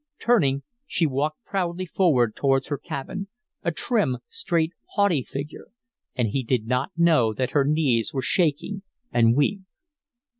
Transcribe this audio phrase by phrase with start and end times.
[0.19, 3.27] Turning, she walked proudly forward towards her cabin,
[3.61, 5.67] a trim, straight, haughty figure;
[6.15, 9.59] and he did not know that her knees were shaking and weak.